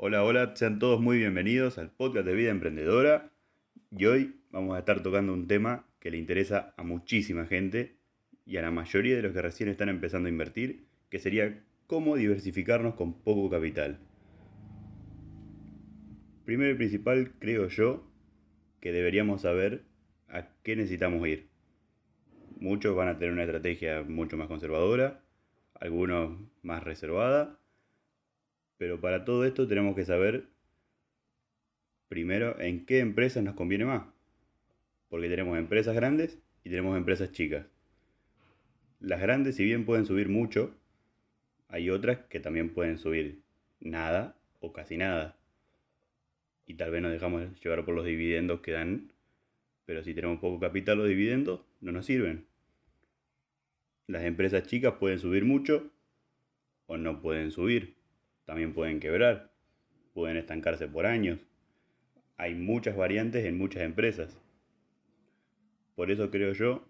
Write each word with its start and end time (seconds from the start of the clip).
Hola, 0.00 0.22
hola, 0.22 0.54
sean 0.54 0.78
todos 0.78 1.00
muy 1.00 1.18
bienvenidos 1.18 1.76
al 1.76 1.90
podcast 1.90 2.24
de 2.24 2.32
Vida 2.32 2.50
Emprendedora. 2.50 3.32
Y 3.90 4.04
hoy 4.04 4.36
vamos 4.52 4.76
a 4.76 4.78
estar 4.78 5.02
tocando 5.02 5.32
un 5.32 5.48
tema 5.48 5.88
que 5.98 6.12
le 6.12 6.18
interesa 6.18 6.72
a 6.76 6.84
muchísima 6.84 7.46
gente 7.46 7.96
y 8.46 8.58
a 8.58 8.62
la 8.62 8.70
mayoría 8.70 9.16
de 9.16 9.22
los 9.22 9.32
que 9.32 9.42
recién 9.42 9.68
están 9.68 9.88
empezando 9.88 10.28
a 10.28 10.30
invertir, 10.30 10.86
que 11.10 11.18
sería 11.18 11.64
cómo 11.88 12.14
diversificarnos 12.14 12.94
con 12.94 13.12
poco 13.24 13.50
capital. 13.50 13.98
Primero 16.44 16.70
y 16.70 16.76
principal, 16.76 17.32
creo 17.40 17.66
yo, 17.66 18.08
que 18.80 18.92
deberíamos 18.92 19.40
saber 19.40 19.82
a 20.28 20.46
qué 20.62 20.76
necesitamos 20.76 21.26
ir. 21.26 21.48
Muchos 22.60 22.94
van 22.94 23.08
a 23.08 23.18
tener 23.18 23.32
una 23.32 23.42
estrategia 23.42 24.04
mucho 24.04 24.36
más 24.36 24.46
conservadora, 24.46 25.24
algunos 25.74 26.38
más 26.62 26.84
reservada, 26.84 27.58
pero 28.78 29.00
para 29.00 29.24
todo 29.24 29.44
esto 29.44 29.66
tenemos 29.68 29.94
que 29.94 30.04
saber 30.04 30.46
primero 32.08 32.58
en 32.60 32.86
qué 32.86 33.00
empresas 33.00 33.42
nos 33.42 33.54
conviene 33.54 33.84
más. 33.84 34.06
Porque 35.08 35.28
tenemos 35.28 35.58
empresas 35.58 35.94
grandes 35.94 36.38
y 36.64 36.70
tenemos 36.70 36.96
empresas 36.96 37.32
chicas. 37.32 37.66
Las 39.00 39.20
grandes, 39.20 39.56
si 39.56 39.64
bien 39.64 39.84
pueden 39.84 40.06
subir 40.06 40.28
mucho, 40.28 40.74
hay 41.68 41.90
otras 41.90 42.18
que 42.30 42.40
también 42.40 42.72
pueden 42.72 42.98
subir 42.98 43.42
nada 43.80 44.36
o 44.60 44.72
casi 44.72 44.96
nada. 44.96 45.36
Y 46.66 46.74
tal 46.74 46.90
vez 46.90 47.02
nos 47.02 47.12
dejamos 47.12 47.60
llevar 47.60 47.84
por 47.84 47.94
los 47.94 48.04
dividendos 48.04 48.60
que 48.60 48.72
dan, 48.72 49.12
pero 49.86 50.02
si 50.04 50.14
tenemos 50.14 50.38
poco 50.40 50.60
capital, 50.60 50.98
los 50.98 51.08
dividendos 51.08 51.60
no 51.80 51.92
nos 51.92 52.06
sirven. 52.06 52.46
Las 54.06 54.24
empresas 54.24 54.64
chicas 54.64 54.94
pueden 54.94 55.18
subir 55.18 55.44
mucho 55.44 55.90
o 56.86 56.96
no 56.96 57.20
pueden 57.20 57.50
subir. 57.50 57.97
También 58.48 58.72
pueden 58.72 58.98
quebrar, 58.98 59.50
pueden 60.14 60.38
estancarse 60.38 60.88
por 60.88 61.04
años. 61.04 61.38
Hay 62.38 62.54
muchas 62.54 62.96
variantes 62.96 63.44
en 63.44 63.58
muchas 63.58 63.82
empresas. 63.82 64.38
Por 65.94 66.10
eso 66.10 66.30
creo 66.30 66.54
yo 66.54 66.82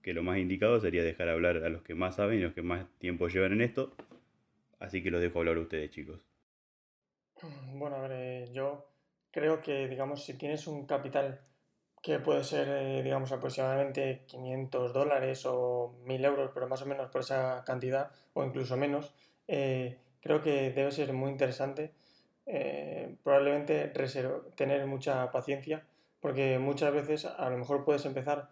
que 0.00 0.14
lo 0.14 0.22
más 0.22 0.38
indicado 0.38 0.80
sería 0.80 1.04
dejar 1.04 1.28
hablar 1.28 1.58
a 1.58 1.68
los 1.68 1.82
que 1.82 1.94
más 1.94 2.16
saben 2.16 2.38
y 2.38 2.42
los 2.42 2.54
que 2.54 2.62
más 2.62 2.86
tiempo 2.98 3.28
llevan 3.28 3.52
en 3.52 3.60
esto. 3.60 3.92
Así 4.78 5.02
que 5.02 5.10
los 5.10 5.20
dejo 5.20 5.40
hablar 5.40 5.58
a 5.58 5.60
ustedes, 5.60 5.90
chicos. 5.90 6.18
Bueno, 7.74 7.96
a 7.96 8.08
ver, 8.08 8.12
eh, 8.14 8.50
yo 8.50 8.88
creo 9.30 9.60
que, 9.60 9.88
digamos, 9.88 10.24
si 10.24 10.38
tienes 10.38 10.66
un 10.66 10.86
capital 10.86 11.42
que 12.02 12.20
puede 12.20 12.42
ser, 12.42 12.68
eh, 12.70 13.02
digamos, 13.02 13.30
aproximadamente 13.32 14.24
500 14.28 14.94
dólares 14.94 15.44
o 15.44 15.94
1000 16.06 16.24
euros, 16.24 16.52
pero 16.54 16.68
más 16.68 16.80
o 16.80 16.86
menos 16.86 17.10
por 17.10 17.20
esa 17.20 17.64
cantidad, 17.66 18.10
o 18.32 18.42
incluso 18.44 18.78
menos, 18.78 19.12
eh, 19.46 19.98
creo 20.22 20.40
que 20.40 20.70
debe 20.70 20.90
ser 20.90 21.12
muy 21.12 21.30
interesante. 21.30 21.92
probablemente 23.22 23.92
tener 24.56 24.86
mucha 24.86 25.30
paciencia, 25.30 25.84
porque 26.20 26.58
muchas 26.58 26.92
veces 26.92 27.24
a 27.24 27.48
lo 27.50 27.58
mejor 27.58 27.84
puedes 27.84 28.04
empezar 28.04 28.48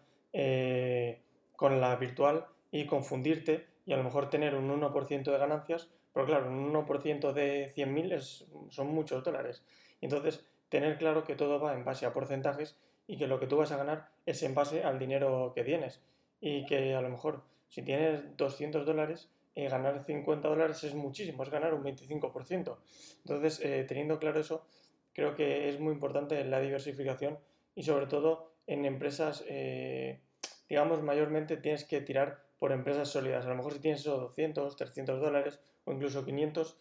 con 1.57 1.81
la 1.81 1.97
virtual 1.97 2.47
y 2.71 2.87
confundirte 2.87 3.67
y 3.87 3.93
a 3.93 3.97
lo 3.97 4.05
mejor 4.05 4.31
tener 4.31 4.55
un 4.55 4.71
1% 4.71 5.25
de 5.25 5.39
ganancias, 5.39 5.89
pero 6.13 6.27
claro, 6.27 6.49
un 6.49 6.73
1% 6.73 7.33
de 7.33 7.73
100.000 7.75 8.71
son 8.71 8.89
muchos 8.89 9.25
dólares. 9.25 9.65
Entonces, 10.01 10.45
tener 10.69 10.99
claro 10.99 11.25
que 11.25 11.35
todo 11.35 11.61
va 11.61 11.75
en 11.75 11.85
base 11.85 12.07
a 12.07 12.13
porcentajes 12.13 12.77
y 13.07 13.17
que 13.17 13.27
lo 13.27 13.41
que 13.41 13.47
tú 13.47 13.57
vas 13.57 13.73
a 13.73 13.77
ganar 13.77 14.09
es 14.27 14.43
en 14.43 14.55
base 14.55 14.85
al 14.85 14.99
dinero 14.99 15.53
que 15.55 15.65
tienes. 15.65 16.01
Y 16.41 16.65
que 16.67 16.95
a 16.95 17.01
lo 17.01 17.09
mejor 17.09 17.43
si 17.69 17.83
tienes 17.83 18.37
200 18.37 18.87
dólares, 18.87 19.29
eh, 19.55 19.69
ganar 19.69 20.05
50 20.05 20.49
dólares 20.49 20.85
es 20.85 20.95
muchísimo, 20.95 21.43
es 21.43 21.51
ganar 21.51 21.75
un 21.75 21.83
25%. 21.83 22.79
Entonces, 23.19 23.61
eh, 23.63 23.85
teniendo 23.87 24.19
claro 24.19 24.41
eso, 24.41 24.65
creo 25.13 25.35
que 25.35 25.69
es 25.69 25.81
muy 25.81 25.93
importante 25.93 26.43
la 26.45 26.61
diversificación 26.61 27.39
y 27.75 27.83
sobre 27.83 28.07
todo 28.07 28.53
en 28.67 28.85
empresas 28.85 29.45
eh, 29.49 30.21
digamos, 30.69 31.03
mayormente 31.03 31.57
tienes 31.57 31.85
que 31.85 32.01
tirar 32.01 32.45
por 32.59 32.71
empresas 32.71 33.09
sólidas. 33.09 33.45
A 33.45 33.49
lo 33.49 33.57
mejor 33.57 33.73
si 33.73 33.81
tienes 33.81 34.01
esos 34.01 34.21
200, 34.21 34.77
300 34.77 35.21
dólares 35.21 35.59
o 35.85 35.93
incluso 35.93 36.25
500, 36.25 36.77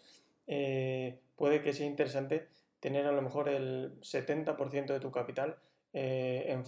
eh, 0.46 1.20
puede 1.36 1.64
que 1.64 1.74
sea 1.74 1.88
interesante 1.88 2.48
tener 2.80 3.08
a 3.08 3.12
lo 3.12 3.22
mejor 3.22 3.50
el 3.50 4.00
70% 4.02 4.94
de 4.94 5.00
tu 5.00 5.12
capital 5.12 5.58
en, 5.92 6.64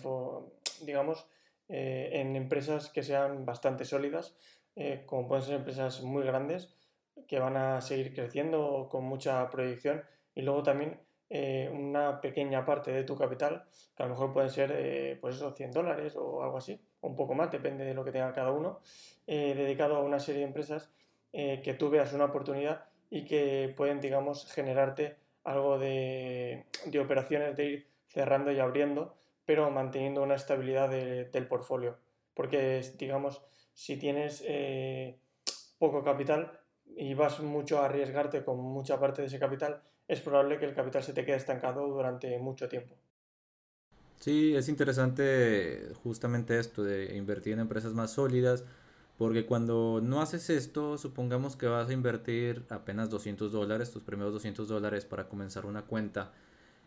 digamos, 0.81 1.27
en 1.69 2.35
empresas 2.35 2.89
que 2.89 3.03
sean 3.03 3.45
bastante 3.45 3.85
sólidas, 3.85 4.35
como 5.05 5.27
pueden 5.27 5.43
ser 5.43 5.55
empresas 5.55 6.01
muy 6.01 6.23
grandes 6.23 6.75
que 7.27 7.39
van 7.39 7.57
a 7.57 7.81
seguir 7.81 8.13
creciendo 8.13 8.87
con 8.89 9.03
mucha 9.03 9.49
proyección 9.49 10.03
y 10.33 10.41
luego 10.41 10.63
también 10.63 10.99
una 11.71 12.19
pequeña 12.19 12.65
parte 12.65 12.91
de 12.91 13.03
tu 13.03 13.15
capital, 13.15 13.65
que 13.95 14.03
a 14.03 14.05
lo 14.05 14.13
mejor 14.13 14.33
pueden 14.33 14.49
ser 14.49 15.19
pues 15.19 15.35
esos 15.35 15.55
100 15.55 15.71
dólares 15.71 16.15
o 16.15 16.43
algo 16.43 16.57
así, 16.57 16.79
un 17.01 17.15
poco 17.15 17.33
más, 17.33 17.51
depende 17.51 17.83
de 17.83 17.93
lo 17.93 18.03
que 18.03 18.11
tenga 18.11 18.31
cada 18.33 18.51
uno, 18.51 18.79
eh, 19.27 19.53
dedicado 19.55 19.95
a 19.95 20.03
una 20.03 20.19
serie 20.19 20.41
de 20.41 20.47
empresas 20.47 20.89
eh, 21.33 21.61
que 21.63 21.73
tú 21.73 21.89
veas 21.89 22.13
una 22.13 22.25
oportunidad 22.25 22.85
y 23.09 23.25
que 23.25 23.73
pueden, 23.75 23.99
digamos, 23.99 24.51
generarte 24.51 25.17
algo 25.43 25.79
de, 25.79 26.65
operaciones 26.99 27.55
de 27.55 27.65
ir 27.65 27.87
cerrando 28.07 28.51
y 28.51 28.59
abriendo, 28.59 29.15
pero 29.45 29.69
manteniendo 29.71 30.21
una 30.21 30.35
estabilidad 30.35 30.89
del 30.89 31.47
portfolio. 31.47 31.97
Porque, 32.33 32.81
digamos, 32.97 33.41
si 33.73 33.97
tienes 33.97 34.43
eh, 34.47 35.19
poco 35.77 36.03
capital 36.03 36.59
y 36.95 37.13
vas 37.13 37.39
mucho 37.39 37.79
a 37.79 37.85
arriesgarte 37.85 38.43
con 38.43 38.59
mucha 38.59 38.99
parte 38.99 39.21
de 39.21 39.27
ese 39.27 39.39
capital, 39.39 39.81
es 40.07 40.21
probable 40.21 40.59
que 40.59 40.65
el 40.65 40.73
capital 40.73 41.03
se 41.03 41.13
te 41.13 41.25
quede 41.25 41.37
estancado 41.37 41.87
durante 41.87 42.37
mucho 42.39 42.67
tiempo. 42.67 42.95
Sí, 44.19 44.55
es 44.55 44.69
interesante 44.69 45.93
justamente 46.03 46.59
esto 46.59 46.83
de 46.83 47.15
invertir 47.17 47.53
en 47.53 47.59
empresas 47.59 47.93
más 47.93 48.11
sólidas, 48.11 48.63
porque 49.17 49.45
cuando 49.47 49.99
no 50.03 50.21
haces 50.21 50.49
esto, 50.51 50.97
supongamos 50.99 51.55
que 51.55 51.65
vas 51.65 51.89
a 51.89 51.93
invertir 51.93 52.63
apenas 52.69 53.09
200 53.09 53.51
dólares, 53.51 53.91
tus 53.91 54.03
primeros 54.03 54.33
200 54.33 54.67
dólares 54.67 55.05
para 55.05 55.27
comenzar 55.27 55.65
una 55.65 55.83
cuenta, 55.83 56.33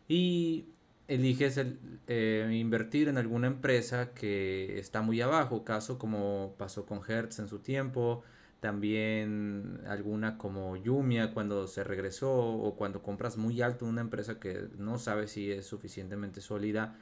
y 0.06 0.66
eliges 1.08 1.56
el, 1.58 1.78
eh, 2.06 2.48
invertir 2.52 3.08
en 3.08 3.18
alguna 3.18 3.46
empresa 3.46 4.14
que 4.14 4.78
está 4.78 5.02
muy 5.02 5.20
abajo, 5.20 5.64
caso 5.64 5.98
como 5.98 6.54
pasó 6.58 6.86
con 6.86 7.00
Hertz 7.06 7.38
en 7.38 7.48
su 7.48 7.58
tiempo, 7.58 8.22
también 8.60 9.80
alguna 9.86 10.38
como 10.38 10.76
Yumia 10.76 11.34
cuando 11.34 11.66
se 11.66 11.84
regresó 11.84 12.32
o 12.32 12.76
cuando 12.76 13.02
compras 13.02 13.36
muy 13.36 13.60
alto 13.60 13.84
una 13.84 14.00
empresa 14.00 14.40
que 14.40 14.68
no 14.78 14.98
sabes 14.98 15.32
si 15.32 15.50
es 15.50 15.66
suficientemente 15.66 16.40
sólida 16.40 16.96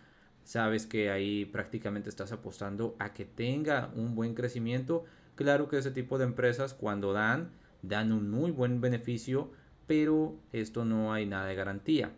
sabes 0.44 0.86
que 0.86 1.10
ahí 1.10 1.44
prácticamente 1.44 2.08
estás 2.08 2.32
apostando 2.32 2.96
a 2.98 3.12
que 3.12 3.24
tenga 3.24 3.90
un 3.94 4.14
buen 4.14 4.34
crecimiento. 4.34 5.04
Claro 5.34 5.68
que 5.68 5.78
ese 5.78 5.90
tipo 5.90 6.18
de 6.18 6.24
empresas 6.24 6.74
cuando 6.74 7.12
dan, 7.12 7.50
dan 7.82 8.12
un 8.12 8.30
muy 8.30 8.50
buen 8.50 8.80
beneficio, 8.80 9.50
pero 9.86 10.36
esto 10.52 10.84
no 10.84 11.12
hay 11.12 11.26
nada 11.26 11.46
de 11.46 11.54
garantía. 11.54 12.12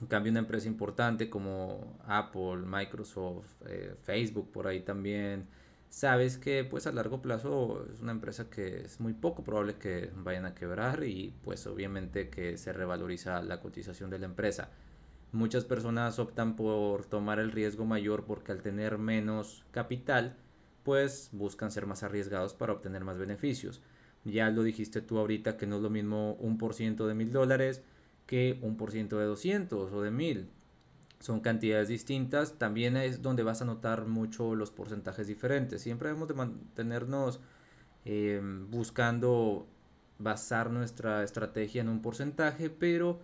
En 0.00 0.06
cambio, 0.08 0.30
una 0.30 0.40
empresa 0.40 0.68
importante 0.68 1.30
como 1.30 1.98
Apple, 2.06 2.58
Microsoft, 2.66 3.46
eh, 3.66 3.94
Facebook, 4.02 4.50
por 4.50 4.66
ahí 4.66 4.80
también, 4.80 5.46
sabes 5.88 6.38
que 6.38 6.64
pues 6.64 6.88
a 6.88 6.92
largo 6.92 7.22
plazo 7.22 7.86
es 7.92 8.00
una 8.00 8.10
empresa 8.10 8.50
que 8.50 8.82
es 8.82 8.98
muy 8.98 9.12
poco 9.12 9.44
probable 9.44 9.76
que 9.76 10.10
vayan 10.16 10.44
a 10.44 10.54
quebrar 10.54 11.04
y 11.04 11.32
pues 11.44 11.66
obviamente 11.68 12.30
que 12.30 12.58
se 12.58 12.72
revaloriza 12.72 13.40
la 13.42 13.60
cotización 13.60 14.10
de 14.10 14.18
la 14.18 14.26
empresa. 14.26 14.70
Muchas 15.30 15.64
personas 15.64 16.18
optan 16.18 16.56
por 16.56 17.06
tomar 17.06 17.38
el 17.38 17.52
riesgo 17.52 17.84
mayor 17.84 18.24
porque 18.24 18.50
al 18.50 18.62
tener 18.62 18.98
menos 18.98 19.64
capital, 19.70 20.34
pues 20.82 21.28
buscan 21.32 21.70
ser 21.70 21.86
más 21.86 22.02
arriesgados 22.02 22.54
para 22.54 22.72
obtener 22.72 23.04
más 23.04 23.18
beneficios. 23.18 23.80
Ya 24.24 24.50
lo 24.50 24.64
dijiste 24.64 25.00
tú 25.00 25.18
ahorita 25.18 25.56
que 25.56 25.66
no 25.66 25.76
es 25.76 25.82
lo 25.82 25.90
mismo 25.90 26.34
un 26.40 26.58
por 26.58 26.74
ciento 26.74 27.06
de 27.06 27.14
mil 27.14 27.30
dólares 27.30 27.82
que 28.26 28.58
un 28.62 28.76
por 28.76 28.90
ciento 28.90 29.18
de 29.18 29.26
200 29.26 29.92
o 29.92 30.02
de 30.02 30.10
mil. 30.10 30.48
Son 31.20 31.40
cantidades 31.40 31.88
distintas. 31.88 32.58
También 32.58 32.96
es 32.96 33.22
donde 33.22 33.42
vas 33.42 33.62
a 33.62 33.64
notar 33.64 34.06
mucho 34.06 34.54
los 34.54 34.70
porcentajes 34.70 35.26
diferentes. 35.26 35.82
Siempre 35.82 36.08
debemos 36.08 36.28
de 36.28 36.34
mantenernos 36.34 37.40
eh, 38.04 38.40
buscando 38.70 39.66
basar 40.18 40.70
nuestra 40.70 41.22
estrategia 41.22 41.80
en 41.80 41.88
un 41.88 42.02
porcentaje, 42.02 42.70
pero 42.70 43.20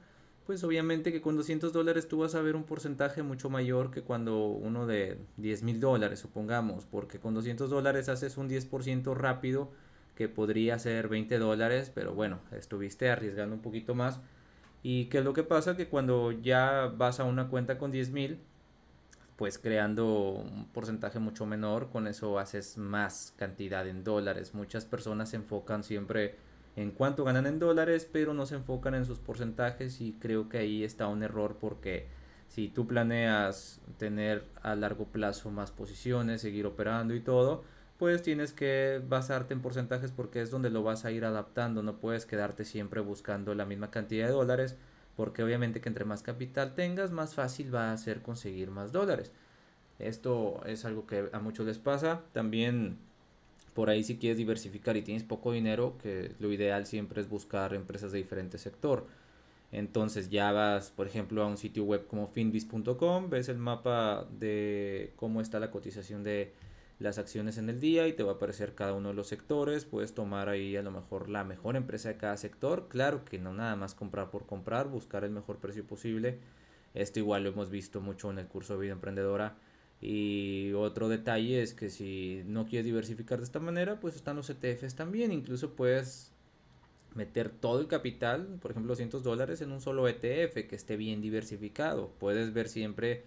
pues 0.46 0.64
obviamente 0.64 1.12
que 1.12 1.20
con 1.20 1.36
200 1.36 1.72
dólares 1.72 2.08
tú 2.08 2.18
vas 2.18 2.34
a 2.34 2.42
ver 2.42 2.56
un 2.56 2.64
porcentaje 2.64 3.22
mucho 3.22 3.50
mayor 3.50 3.90
que 3.90 4.02
cuando 4.02 4.46
uno 4.46 4.86
de 4.86 5.18
10 5.36 5.62
mil 5.62 5.78
dólares, 5.78 6.18
supongamos, 6.18 6.86
porque 6.86 7.20
con 7.20 7.34
200 7.34 7.70
dólares 7.70 8.08
haces 8.08 8.36
un 8.36 8.48
10% 8.48 9.14
rápido 9.14 9.70
que 10.16 10.28
podría 10.28 10.78
ser 10.78 11.08
20 11.08 11.38
dólares, 11.38 11.92
pero 11.94 12.14
bueno, 12.14 12.40
estuviste 12.50 13.10
arriesgando 13.10 13.54
un 13.54 13.62
poquito 13.62 13.94
más. 13.94 14.20
Y 14.82 15.06
que 15.06 15.18
es 15.18 15.24
lo 15.24 15.32
que 15.32 15.42
pasa 15.42 15.76
que 15.76 15.88
cuando 15.88 16.32
ya 16.32 16.92
vas 16.96 17.20
a 17.20 17.24
una 17.24 17.48
cuenta 17.48 17.78
con 17.78 17.90
10 17.90 18.10
mil, 18.10 18.38
pues 19.36 19.58
creando 19.58 20.32
un 20.32 20.66
porcentaje 20.66 21.18
mucho 21.18 21.46
menor, 21.46 21.90
con 21.90 22.06
eso 22.06 22.38
haces 22.38 22.76
más 22.76 23.34
cantidad 23.38 23.86
en 23.88 24.04
dólares. 24.04 24.54
Muchas 24.54 24.84
personas 24.84 25.30
se 25.30 25.36
enfocan 25.36 25.82
siempre 25.82 26.36
en 26.76 26.90
cuánto 26.90 27.24
ganan 27.24 27.46
en 27.46 27.58
dólares, 27.58 28.08
pero 28.10 28.34
no 28.34 28.46
se 28.46 28.56
enfocan 28.56 28.94
en 28.94 29.04
sus 29.04 29.18
porcentajes 29.18 30.00
y 30.00 30.12
creo 30.20 30.48
que 30.48 30.58
ahí 30.58 30.84
está 30.84 31.08
un 31.08 31.22
error 31.22 31.56
porque 31.60 32.06
si 32.48 32.68
tú 32.68 32.86
planeas 32.86 33.80
tener 33.96 34.44
a 34.62 34.74
largo 34.74 35.06
plazo 35.06 35.50
más 35.50 35.70
posiciones, 35.70 36.40
seguir 36.40 36.66
operando 36.66 37.14
y 37.14 37.20
todo, 37.20 37.64
pues 38.00 38.22
tienes 38.22 38.54
que 38.54 39.02
basarte 39.06 39.52
en 39.52 39.60
porcentajes 39.60 40.10
porque 40.10 40.40
es 40.40 40.50
donde 40.50 40.70
lo 40.70 40.82
vas 40.82 41.04
a 41.04 41.12
ir 41.12 41.26
adaptando, 41.26 41.82
no 41.82 42.00
puedes 42.00 42.24
quedarte 42.24 42.64
siempre 42.64 43.02
buscando 43.02 43.54
la 43.54 43.66
misma 43.66 43.90
cantidad 43.90 44.26
de 44.26 44.32
dólares 44.32 44.76
porque 45.16 45.42
obviamente 45.42 45.82
que 45.82 45.90
entre 45.90 46.06
más 46.06 46.22
capital 46.22 46.74
tengas, 46.74 47.10
más 47.10 47.34
fácil 47.34 47.74
va 47.74 47.92
a 47.92 47.96
ser 47.98 48.22
conseguir 48.22 48.70
más 48.70 48.90
dólares. 48.90 49.32
Esto 49.98 50.62
es 50.64 50.86
algo 50.86 51.06
que 51.06 51.28
a 51.30 51.40
muchos 51.40 51.66
les 51.66 51.76
pasa. 51.76 52.22
También 52.32 52.96
por 53.74 53.90
ahí 53.90 54.02
si 54.02 54.16
quieres 54.16 54.38
diversificar 54.38 54.96
y 54.96 55.02
tienes 55.02 55.22
poco 55.22 55.52
dinero, 55.52 55.98
que 56.02 56.32
lo 56.38 56.50
ideal 56.50 56.86
siempre 56.86 57.20
es 57.20 57.28
buscar 57.28 57.74
empresas 57.74 58.12
de 58.12 58.18
diferente 58.18 58.56
sector. 58.56 59.08
Entonces 59.72 60.30
ya 60.30 60.52
vas, 60.52 60.90
por 60.90 61.06
ejemplo, 61.06 61.42
a 61.42 61.46
un 61.46 61.58
sitio 61.58 61.84
web 61.84 62.06
como 62.06 62.28
finbis.com, 62.28 63.28
ves 63.28 63.50
el 63.50 63.58
mapa 63.58 64.26
de 64.38 65.12
cómo 65.16 65.42
está 65.42 65.60
la 65.60 65.70
cotización 65.70 66.24
de 66.24 66.54
las 67.00 67.18
acciones 67.18 67.58
en 67.58 67.68
el 67.68 67.80
día 67.80 68.06
y 68.06 68.12
te 68.12 68.22
va 68.22 68.32
a 68.32 68.34
aparecer 68.36 68.74
cada 68.74 68.92
uno 68.92 69.08
de 69.08 69.14
los 69.14 69.26
sectores. 69.26 69.84
Puedes 69.84 70.14
tomar 70.14 70.48
ahí 70.48 70.76
a 70.76 70.82
lo 70.82 70.92
mejor 70.92 71.28
la 71.28 71.42
mejor 71.42 71.74
empresa 71.76 72.10
de 72.10 72.16
cada 72.16 72.36
sector. 72.36 72.88
Claro 72.88 73.24
que 73.24 73.38
no 73.38 73.52
nada 73.52 73.74
más 73.74 73.94
comprar 73.94 74.30
por 74.30 74.46
comprar, 74.46 74.88
buscar 74.88 75.24
el 75.24 75.30
mejor 75.30 75.58
precio 75.58 75.84
posible. 75.84 76.38
Esto 76.94 77.18
igual 77.18 77.44
lo 77.44 77.50
hemos 77.50 77.70
visto 77.70 78.00
mucho 78.00 78.30
en 78.30 78.38
el 78.38 78.46
curso 78.46 78.74
de 78.74 78.80
vida 78.80 78.92
emprendedora 78.92 79.56
y 80.00 80.72
otro 80.72 81.08
detalle 81.08 81.62
es 81.62 81.74
que 81.74 81.90
si 81.90 82.42
no 82.46 82.66
quieres 82.66 82.86
diversificar 82.86 83.38
de 83.38 83.44
esta 83.44 83.60
manera, 83.60 84.00
pues 84.00 84.16
están 84.16 84.36
los 84.36 84.48
ETFs 84.48 84.94
también. 84.94 85.30
Incluso 85.32 85.74
puedes 85.74 86.32
meter 87.14 87.50
todo 87.50 87.80
el 87.80 87.86
capital, 87.86 88.58
por 88.62 88.70
ejemplo 88.70 88.92
200 88.92 89.22
dólares 89.22 89.60
en 89.60 89.72
un 89.72 89.80
solo 89.80 90.08
ETF 90.08 90.66
que 90.68 90.76
esté 90.76 90.96
bien 90.96 91.20
diversificado. 91.20 92.12
Puedes 92.18 92.52
ver 92.54 92.68
siempre, 92.68 93.24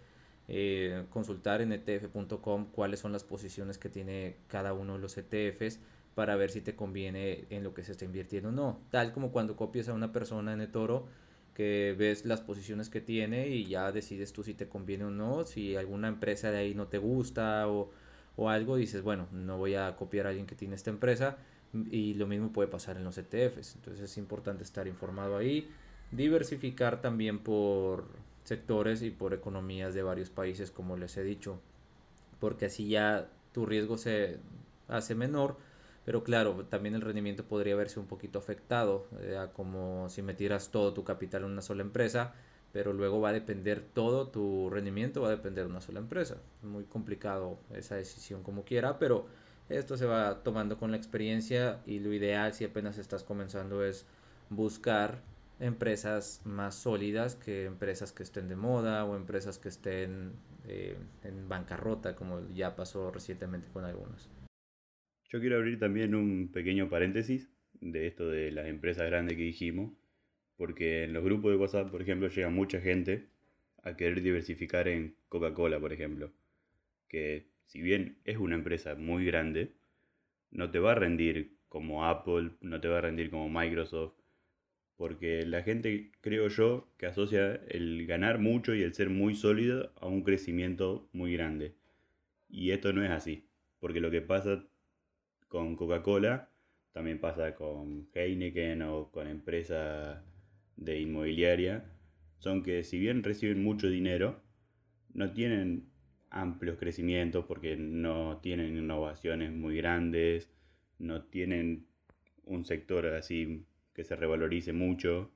eh, 0.47 1.05
consultar 1.09 1.61
en 1.61 1.71
ETF.com 1.71 2.67
cuáles 2.71 2.99
son 2.99 3.11
las 3.11 3.23
posiciones 3.23 3.77
que 3.77 3.89
tiene 3.89 4.35
cada 4.47 4.73
uno 4.73 4.93
de 4.93 4.99
los 4.99 5.17
ETFs 5.17 5.79
para 6.15 6.35
ver 6.35 6.51
si 6.51 6.61
te 6.61 6.75
conviene 6.75 7.45
en 7.49 7.63
lo 7.63 7.73
que 7.73 7.83
se 7.83 7.93
está 7.93 8.05
invirtiendo 8.05 8.49
o 8.49 8.51
no. 8.51 8.79
Tal 8.91 9.13
como 9.13 9.31
cuando 9.31 9.55
copias 9.55 9.89
a 9.89 9.93
una 9.93 10.11
persona 10.11 10.53
en 10.53 10.61
eToro 10.61 11.07
que 11.53 11.95
ves 11.97 12.25
las 12.25 12.41
posiciones 12.41 12.89
que 12.89 13.01
tiene 13.01 13.47
y 13.49 13.65
ya 13.65 13.91
decides 13.91 14.33
tú 14.33 14.43
si 14.43 14.53
te 14.53 14.67
conviene 14.67 15.05
o 15.05 15.11
no, 15.11 15.43
si 15.45 15.75
alguna 15.75 16.07
empresa 16.07 16.51
de 16.51 16.57
ahí 16.57 16.73
no 16.73 16.87
te 16.87 16.97
gusta 16.97 17.67
o, 17.67 17.91
o 18.35 18.49
algo, 18.49 18.75
dices, 18.75 19.01
bueno, 19.01 19.27
no 19.31 19.57
voy 19.57 19.75
a 19.75 19.95
copiar 19.95 20.25
a 20.25 20.29
alguien 20.29 20.47
que 20.47 20.55
tiene 20.55 20.75
esta 20.75 20.89
empresa 20.89 21.37
y 21.91 22.15
lo 22.15 22.27
mismo 22.27 22.51
puede 22.51 22.67
pasar 22.67 22.97
en 22.97 23.03
los 23.03 23.17
ETFs, 23.17 23.75
entonces 23.75 24.01
es 24.01 24.17
importante 24.17 24.63
estar 24.63 24.87
informado 24.87 25.37
ahí, 25.37 25.69
diversificar 26.11 27.01
también 27.01 27.39
por 27.39 28.05
sectores 28.43 29.01
y 29.01 29.11
por 29.11 29.33
economías 29.33 29.93
de 29.93 30.03
varios 30.03 30.29
países 30.29 30.71
como 30.71 30.97
les 30.97 31.17
he 31.17 31.23
dicho, 31.23 31.59
porque 32.39 32.65
así 32.65 32.87
ya 32.87 33.29
tu 33.53 33.65
riesgo 33.65 33.97
se 33.97 34.39
hace 34.87 35.15
menor 35.15 35.57
pero 36.05 36.23
claro, 36.23 36.65
también 36.69 36.95
el 36.95 37.01
rendimiento 37.01 37.45
podría 37.45 37.75
verse 37.75 37.99
un 37.99 38.07
poquito 38.07 38.39
afectado, 38.39 39.07
eh, 39.21 39.47
como 39.53 40.09
si 40.09 40.21
metieras 40.21 40.69
todo 40.69 40.93
tu 40.93 41.03
capital 41.03 41.43
en 41.43 41.51
una 41.51 41.61
sola 41.61 41.81
empresa, 41.81 42.33
pero 42.73 42.91
luego 42.91 43.21
va 43.21 43.29
a 43.29 43.33
depender 43.33 43.81
todo 43.93 44.27
tu 44.27 44.69
rendimiento, 44.69 45.21
va 45.21 45.29
a 45.29 45.31
depender 45.31 45.65
de 45.65 45.69
una 45.69 45.81
sola 45.81 45.99
empresa. 45.99 46.37
Es 46.61 46.67
muy 46.67 46.83
complicado 46.85 47.57
esa 47.73 47.95
decisión 47.95 48.43
como 48.43 48.65
quiera, 48.65 48.99
pero 48.99 49.27
esto 49.69 49.95
se 49.95 50.05
va 50.05 50.43
tomando 50.43 50.77
con 50.77 50.91
la 50.91 50.97
experiencia 50.97 51.79
y 51.85 51.99
lo 51.99 52.11
ideal 52.11 52.53
si 52.53 52.65
apenas 52.65 52.97
estás 52.97 53.23
comenzando 53.23 53.83
es 53.85 54.05
buscar 54.49 55.21
empresas 55.63 56.41
más 56.45 56.75
sólidas 56.75 57.35
que 57.35 57.65
empresas 57.65 58.11
que 58.11 58.23
estén 58.23 58.49
de 58.49 58.55
moda 58.55 59.05
o 59.05 59.15
empresas 59.15 59.57
que 59.57 59.69
estén 59.69 60.33
eh, 60.67 60.97
en 61.23 61.47
bancarrota 61.47 62.15
como 62.15 62.47
ya 62.53 62.75
pasó 62.75 63.11
recientemente 63.11 63.69
con 63.71 63.85
algunas. 63.85 64.29
Yo 65.29 65.39
quiero 65.39 65.55
abrir 65.57 65.79
también 65.79 66.15
un 66.15 66.49
pequeño 66.51 66.89
paréntesis 66.89 67.49
de 67.81 68.07
esto 68.07 68.29
de 68.29 68.51
las 68.51 68.67
empresas 68.67 69.05
grandes 69.07 69.37
que 69.37 69.43
dijimos, 69.43 69.91
porque 70.57 71.05
en 71.05 71.13
los 71.13 71.23
grupos 71.23 71.51
de 71.51 71.57
WhatsApp, 71.57 71.89
por 71.89 72.01
ejemplo, 72.01 72.27
llega 72.27 72.49
mucha 72.49 72.79
gente 72.79 73.27
a 73.83 73.95
querer 73.95 74.21
diversificar 74.21 74.87
en 74.87 75.15
Coca-Cola, 75.29 75.79
por 75.79 75.91
ejemplo, 75.91 76.31
que 77.07 77.47
si 77.65 77.81
bien 77.81 78.17
es 78.25 78.37
una 78.37 78.55
empresa 78.55 78.95
muy 78.95 79.25
grande, 79.25 79.73
no 80.51 80.69
te 80.69 80.79
va 80.79 80.91
a 80.91 80.95
rendir 80.95 81.55
como 81.67 82.05
Apple, 82.05 82.51
no 82.61 82.79
te 82.79 82.87
va 82.87 82.99
a 82.99 83.01
rendir 83.01 83.31
como 83.31 83.49
Microsoft, 83.49 84.13
porque 85.03 85.45
la 85.45 85.63
gente, 85.63 86.11
creo 86.21 86.47
yo, 86.47 86.87
que 86.97 87.07
asocia 87.07 87.55
el 87.67 88.07
ganar 88.07 88.39
mucho 88.39 88.73
y 88.73 88.83
el 88.83 88.93
ser 88.93 89.09
muy 89.09 89.35
sólido 89.35 89.91
a 89.99 90.07
un 90.07 90.23
crecimiento 90.23 91.09
muy 91.11 91.33
grande. 91.33 91.75
Y 92.47 92.71
esto 92.71 92.93
no 92.93 93.03
es 93.03 93.11
así, 93.11 93.49
porque 93.81 93.99
lo 93.99 94.09
que 94.11 94.21
pasa 94.21 94.63
con 95.49 95.75
Coca-Cola, 95.75 96.51
también 96.93 97.19
pasa 97.19 97.53
con 97.53 98.07
Heineken 98.13 98.81
o 98.83 99.11
con 99.11 99.27
empresas 99.27 100.23
de 100.77 101.01
inmobiliaria, 101.01 101.83
son 102.39 102.63
que 102.63 102.85
si 102.85 102.97
bien 102.97 103.23
reciben 103.23 103.61
mucho 103.61 103.89
dinero, 103.89 104.41
no 105.13 105.33
tienen 105.33 105.89
amplios 106.29 106.77
crecimientos 106.77 107.43
porque 107.43 107.75
no 107.75 108.39
tienen 108.41 108.77
innovaciones 108.77 109.51
muy 109.51 109.75
grandes, 109.75 110.49
no 110.97 111.23
tienen 111.25 111.87
un 112.45 112.63
sector 112.63 113.05
así 113.07 113.65
que 113.93 114.03
se 114.03 114.15
revalorice 114.15 114.73
mucho, 114.73 115.31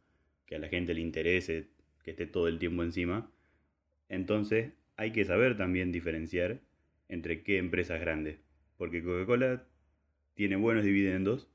que 0.46 0.56
a 0.56 0.60
la 0.60 0.70
gente 0.70 0.94
le 0.94 1.02
interese, 1.02 1.68
que 2.04 2.12
esté 2.12 2.26
todo 2.26 2.48
el 2.48 2.60
tiempo 2.60 2.84
encima. 2.84 3.30
Entonces 4.10 4.72
hay 4.96 5.12
que 5.12 5.26
saber 5.26 5.58
también 5.58 5.92
diferenciar 5.92 6.60
entre 7.10 7.44
qué 7.44 7.58
empresas 7.58 8.00
grandes, 8.00 8.40
porque 8.78 9.04
Coca-Cola 9.04 9.64
tiene 10.34 10.56
buenos 10.56 10.84
dividendos, 10.84 11.48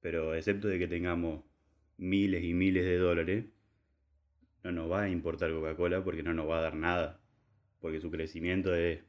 pero 0.00 0.34
excepto 0.34 0.68
de 0.68 0.78
que 0.78 0.88
tengamos 0.88 1.42
miles 1.96 2.44
y 2.44 2.54
miles 2.54 2.84
de 2.84 2.98
dólares, 2.98 3.44
no 4.62 4.72
nos 4.72 4.90
va 4.90 5.02
a 5.02 5.10
importar 5.10 5.52
Coca-Cola 5.52 6.04
porque 6.04 6.22
no 6.22 6.34
nos 6.34 6.48
va 6.48 6.58
a 6.58 6.62
dar 6.62 6.74
nada, 6.74 7.20
porque 7.80 8.00
su 8.00 8.10
crecimiento 8.10 8.74
es 8.74 9.00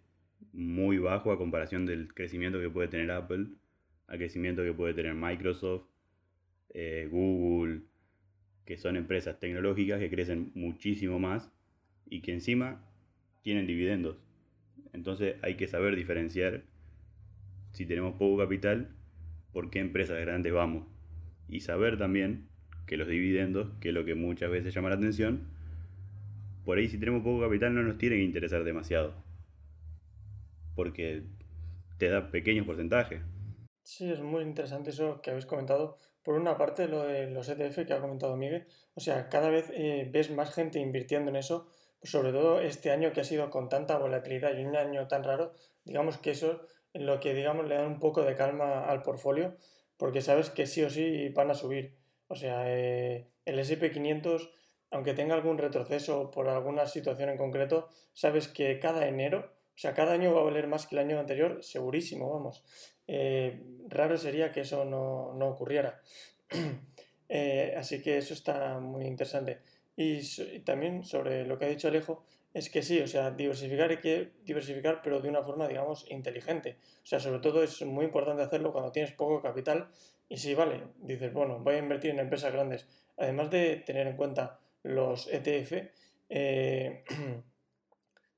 muy 0.53 0.97
bajo 0.97 1.31
a 1.31 1.37
comparación 1.37 1.85
del 1.85 2.13
crecimiento 2.13 2.59
que 2.59 2.69
puede 2.69 2.87
tener 2.87 3.11
Apple, 3.11 3.47
al 4.07 4.17
crecimiento 4.17 4.63
que 4.63 4.73
puede 4.73 4.93
tener 4.93 5.13
Microsoft, 5.15 5.87
eh, 6.73 7.07
Google, 7.11 7.81
que 8.65 8.77
son 8.77 8.97
empresas 8.97 9.39
tecnológicas 9.39 9.99
que 9.99 10.09
crecen 10.09 10.51
muchísimo 10.55 11.19
más 11.19 11.51
y 12.09 12.21
que 12.21 12.33
encima 12.33 12.83
tienen 13.41 13.67
dividendos. 13.67 14.17
Entonces 14.93 15.35
hay 15.41 15.55
que 15.55 15.67
saber 15.67 15.95
diferenciar 15.95 16.63
si 17.71 17.85
tenemos 17.85 18.13
poco 18.13 18.37
capital, 18.37 18.95
por 19.51 19.69
qué 19.69 19.79
empresas 19.79 20.19
grandes 20.19 20.53
vamos. 20.53 20.87
Y 21.47 21.59
saber 21.59 21.97
también 21.97 22.47
que 22.87 22.97
los 22.97 23.07
dividendos, 23.07 23.69
que 23.79 23.89
es 23.89 23.93
lo 23.93 24.05
que 24.05 24.15
muchas 24.15 24.49
veces 24.49 24.73
llama 24.73 24.89
la 24.89 24.95
atención, 24.95 25.47
por 26.63 26.77
ahí 26.77 26.87
si 26.87 26.97
tenemos 26.97 27.21
poco 27.21 27.41
capital 27.41 27.75
no 27.75 27.83
nos 27.83 27.97
tiene 27.97 28.15
que 28.15 28.23
interesar 28.23 28.63
demasiado. 28.63 29.13
Porque 30.75 31.23
te 31.97 32.09
da 32.09 32.31
pequeños 32.31 32.65
porcentajes. 32.65 33.21
Sí, 33.83 34.11
es 34.11 34.21
muy 34.21 34.43
interesante 34.43 34.89
eso 34.89 35.21
que 35.21 35.29
habéis 35.29 35.45
comentado. 35.45 35.97
Por 36.25 36.33
una 36.33 36.57
parte, 36.57 36.87
lo 36.87 37.03
de 37.03 37.27
los 37.27 37.47
ETF 37.47 37.85
que 37.85 37.93
ha 37.93 38.01
comentado 38.01 38.35
Miguel. 38.35 38.65
O 38.95 38.99
sea, 38.99 39.29
cada 39.29 39.49
vez 39.49 39.71
eh, 39.75 40.09
ves 40.11 40.31
más 40.31 40.51
gente 40.51 40.79
invirtiendo 40.79 41.29
en 41.29 41.37
eso. 41.37 41.67
sobre 42.01 42.31
todo 42.31 42.61
este 42.61 42.91
año 42.91 43.13
que 43.13 43.21
ha 43.21 43.23
sido 43.23 43.49
con 43.49 43.69
tanta 43.69 43.97
volatilidad 43.97 44.57
y 44.57 44.65
un 44.65 44.75
año 44.75 45.07
tan 45.07 45.23
raro. 45.23 45.53
Digamos 45.85 46.17
que 46.17 46.31
eso 46.31 46.61
en 46.93 47.05
lo 47.05 47.19
que, 47.19 47.33
digamos, 47.35 47.67
le 47.67 47.75
dan 47.75 47.87
un 47.87 47.99
poco 47.99 48.23
de 48.23 48.35
calma 48.35 48.85
al 48.85 49.03
portfolio, 49.03 49.55
porque 49.97 50.21
sabes 50.21 50.49
que 50.49 50.65
sí 50.65 50.83
o 50.83 50.89
sí 50.89 51.29
van 51.29 51.51
a 51.51 51.55
subir. 51.55 51.95
O 52.27 52.35
sea, 52.35 52.63
eh, 52.67 53.29
el 53.45 53.59
SP500, 53.59 54.49
aunque 54.91 55.13
tenga 55.13 55.35
algún 55.35 55.57
retroceso 55.57 56.31
por 56.31 56.47
alguna 56.47 56.87
situación 56.87 57.29
en 57.29 57.37
concreto, 57.37 57.89
sabes 58.13 58.47
que 58.47 58.79
cada 58.79 59.07
enero, 59.07 59.51
o 59.75 59.77
sea, 59.77 59.93
cada 59.93 60.13
año 60.13 60.33
va 60.33 60.41
a 60.41 60.45
valer 60.45 60.67
más 60.67 60.87
que 60.87 60.95
el 60.95 60.99
año 60.99 61.19
anterior, 61.19 61.61
segurísimo, 61.61 62.31
vamos. 62.31 62.63
Eh, 63.07 63.61
raro 63.89 64.17
sería 64.17 64.51
que 64.51 64.61
eso 64.61 64.85
no, 64.85 65.33
no 65.33 65.49
ocurriera. 65.49 66.01
Eh, 67.27 67.73
así 67.75 68.03
que 68.03 68.19
eso 68.19 68.35
está 68.35 68.79
muy 68.79 69.05
interesante. 69.05 69.59
Y, 69.97 70.19
también 70.59 71.03
sobre 71.03 71.43
lo 71.43 71.57
que 71.57 71.65
ha 71.65 71.69
dicho 71.69 71.87
Alejo, 71.87 72.23
es 72.53 72.69
que 72.69 72.83
sí, 72.83 72.99
o 73.01 73.07
sea, 73.07 73.31
diversificar 73.31 73.89
hay 73.89 73.97
que 73.97 74.33
diversificar, 74.43 75.01
pero 75.03 75.19
de 75.19 75.29
una 75.29 75.41
forma, 75.41 75.67
digamos, 75.67 76.05
inteligente. 76.11 76.77
O 77.03 77.05
sea, 77.07 77.19
sobre 77.19 77.39
todo 77.39 77.63
es 77.63 77.81
muy 77.81 78.05
importante 78.05 78.43
hacerlo 78.43 78.71
cuando 78.71 78.91
tienes 78.91 79.11
poco 79.13 79.41
capital 79.41 79.89
y 80.29 80.37
si 80.37 80.53
vale, 80.53 80.83
dices, 80.97 81.33
bueno, 81.33 81.57
voy 81.59 81.75
a 81.75 81.79
invertir 81.79 82.11
en 82.11 82.19
empresas 82.19 82.53
grandes. 82.53 82.87
Además 83.17 83.49
de 83.49 83.77
tener 83.77 84.05
en 84.05 84.17
cuenta 84.17 84.59
los 84.83 85.27
ETF, 85.27 85.73
eh, 86.29 87.03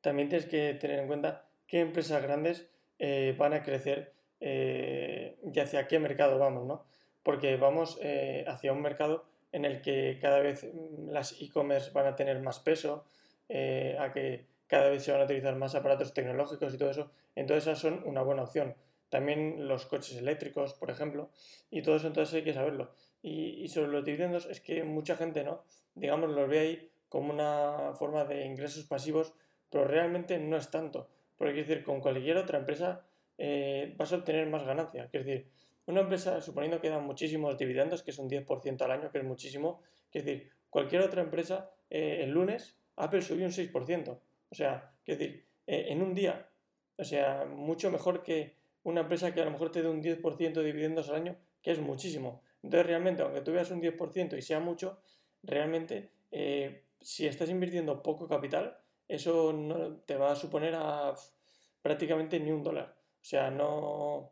también 0.01 0.29
tienes 0.29 0.47
que 0.47 0.73
tener 0.75 0.99
en 0.99 1.07
cuenta 1.07 1.45
qué 1.67 1.81
empresas 1.81 2.21
grandes 2.21 2.69
eh, 2.99 3.35
van 3.37 3.53
a 3.53 3.63
crecer 3.63 4.13
eh, 4.39 5.37
y 5.43 5.59
hacia 5.59 5.87
qué 5.87 5.99
mercado 5.99 6.39
vamos, 6.39 6.65
¿no? 6.65 6.85
porque 7.23 7.57
vamos 7.57 7.99
eh, 8.01 8.45
hacia 8.47 8.71
un 8.71 8.81
mercado 8.81 9.25
en 9.51 9.65
el 9.65 9.81
que 9.81 10.17
cada 10.21 10.39
vez 10.39 10.63
mm, 10.63 11.09
las 11.09 11.41
e-commerce 11.41 11.91
van 11.91 12.07
a 12.07 12.15
tener 12.15 12.39
más 12.39 12.59
peso, 12.59 13.05
a 13.49 14.11
que 14.11 14.45
cada 14.67 14.89
vez 14.89 15.03
se 15.03 15.11
van 15.13 15.21
a 15.21 15.23
utilizar 15.23 15.55
más 15.55 15.73
aparatos 15.73 16.13
tecnológicos 16.13 16.73
y 16.73 16.77
todo 16.77 16.91
eso, 16.91 17.11
entonces 17.33 17.63
esas 17.63 17.79
son 17.79 18.03
una 18.05 18.21
buena 18.21 18.43
opción. 18.43 18.75
También 19.09 19.69
los 19.69 19.85
coches 19.85 20.17
eléctricos, 20.17 20.73
por 20.73 20.91
ejemplo, 20.91 21.29
y 21.71 21.81
todo 21.81 21.95
eso 21.95 22.07
entonces 22.07 22.35
hay 22.35 22.43
que 22.43 22.53
saberlo. 22.53 22.91
Y, 23.21 23.63
y 23.63 23.69
sobre 23.69 23.87
los 23.87 24.03
dividendos 24.03 24.47
es 24.47 24.59
que 24.59 24.83
mucha 24.83 25.15
gente, 25.15 25.45
¿no? 25.45 25.63
Digamos, 25.95 26.29
los 26.29 26.49
ve 26.49 26.59
ahí 26.59 26.91
como 27.09 27.31
una 27.33 27.93
forma 27.95 28.25
de 28.25 28.45
ingresos 28.45 28.83
pasivos, 28.83 29.33
pero 29.69 29.86
realmente 29.86 30.38
no 30.39 30.57
es 30.57 30.69
tanto. 30.69 31.09
Porque, 31.38 31.62
es 31.62 31.67
decir, 31.67 31.83
con 31.83 32.01
cualquier 32.01 32.38
otra 32.38 32.59
empresa 32.59 33.05
eh, 33.38 33.93
vas 33.97 34.12
a 34.12 34.17
obtener 34.17 34.47
más 34.47 34.63
ganancia. 34.63 35.05
Es 35.05 35.25
decir, 35.25 35.50
una 35.86 36.01
empresa, 36.01 36.41
suponiendo 36.41 36.81
que 36.81 36.89
da 36.89 37.00
muchísimos 37.00 37.57
dividendos, 37.57 38.03
que 38.03 38.12
es 38.12 38.19
un 38.19 38.29
10% 38.29 38.81
al 38.81 38.91
año, 38.91 39.12
que 39.12 39.19
es 39.19 39.24
muchísimo, 39.24 39.81
es 40.12 40.25
decir, 40.25 40.51
cualquier 40.69 41.01
otra 41.01 41.21
empresa, 41.21 41.71
eh, 41.89 42.21
el 42.24 42.31
lunes, 42.31 42.77
Apple 42.95 43.21
subió 43.21 43.45
un 43.45 43.51
6%. 43.51 44.19
O 44.50 44.55
sea, 44.55 44.91
es 45.05 45.17
decir, 45.17 45.45
eh, 45.67 45.86
en 45.89 46.01
un 46.01 46.13
día. 46.13 46.50
O 46.97 47.03
sea, 47.03 47.45
mucho 47.45 47.91
mejor 47.91 48.24
que 48.24 48.55
una 48.83 49.01
empresa 49.01 49.33
que 49.33 49.41
a 49.41 49.45
lo 49.45 49.51
mejor 49.51 49.71
te 49.71 49.81
dé 49.81 49.88
un 49.88 50.01
10% 50.01 50.53
de 50.53 50.65
dividendos 50.65 51.09
al 51.09 51.15
año, 51.15 51.38
que 51.62 51.71
es 51.71 51.79
muchísimo. 51.79 52.41
Entonces, 52.63 52.88
realmente, 52.88 53.21
aunque 53.21 53.41
tú 53.41 53.51
veas 53.51 53.69
un 53.69 53.81
10% 53.81 54.36
y 54.38 54.41
sea 54.41 54.59
mucho, 54.59 55.00
realmente, 55.43 56.09
si 57.01 57.27
estás 57.27 57.50
invirtiendo 57.50 58.01
poco 58.01 58.27
capital, 58.27 58.77
eso 59.07 59.53
no 59.53 59.97
te 60.05 60.15
va 60.15 60.31
a 60.31 60.35
suponer 60.35 60.75
a 60.75 61.13
prácticamente 61.81 62.39
ni 62.39 62.51
un 62.51 62.63
dólar. 62.63 62.95
O 63.21 63.25
sea, 63.25 63.49
no. 63.49 64.31